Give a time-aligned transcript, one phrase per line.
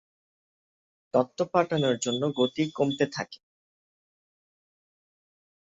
[1.13, 1.95] তথ্য পাঠানোর
[2.37, 3.39] গতি কমতে থাকে।